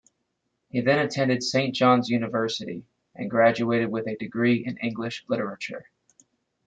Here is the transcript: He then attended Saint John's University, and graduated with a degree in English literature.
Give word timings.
He 0.69 0.81
then 0.81 0.97
attended 0.97 1.43
Saint 1.43 1.75
John's 1.75 2.09
University, 2.09 2.87
and 3.13 3.29
graduated 3.29 3.91
with 3.91 4.07
a 4.07 4.15
degree 4.17 4.65
in 4.65 4.77
English 4.79 5.23
literature. 5.27 5.91